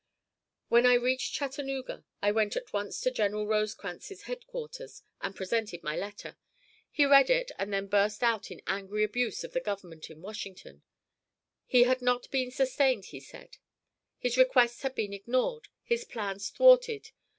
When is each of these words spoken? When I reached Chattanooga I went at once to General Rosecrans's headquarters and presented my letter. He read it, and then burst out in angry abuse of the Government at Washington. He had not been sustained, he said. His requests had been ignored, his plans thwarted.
When 0.67 0.87
I 0.87 0.95
reached 0.95 1.35
Chattanooga 1.35 2.03
I 2.23 2.31
went 2.31 2.55
at 2.55 2.73
once 2.73 2.99
to 3.01 3.11
General 3.11 3.45
Rosecrans's 3.45 4.23
headquarters 4.23 5.03
and 5.21 5.35
presented 5.35 5.83
my 5.83 5.95
letter. 5.95 6.37
He 6.89 7.05
read 7.05 7.29
it, 7.29 7.51
and 7.59 7.71
then 7.71 7.85
burst 7.85 8.23
out 8.23 8.49
in 8.49 8.63
angry 8.65 9.03
abuse 9.03 9.43
of 9.43 9.53
the 9.53 9.59
Government 9.59 10.09
at 10.09 10.17
Washington. 10.17 10.81
He 11.67 11.83
had 11.83 12.01
not 12.01 12.31
been 12.31 12.49
sustained, 12.49 13.05
he 13.13 13.19
said. 13.19 13.57
His 14.17 14.37
requests 14.37 14.81
had 14.81 14.95
been 14.95 15.13
ignored, 15.13 15.67
his 15.83 16.03
plans 16.03 16.49
thwarted. 16.49 17.11